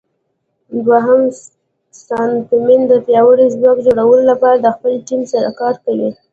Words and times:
دوهم 0.85 1.21
ساتنمن 2.05 2.81
د 2.87 2.93
پیاوړي 3.05 3.45
ځواک 3.55 3.77
جوړولو 3.87 4.23
لپاره 4.31 4.57
د 4.59 4.67
خپل 4.75 4.93
ټیم 5.07 5.21
سره 5.33 5.49
کار 5.59 5.75
کوي. 5.85 6.09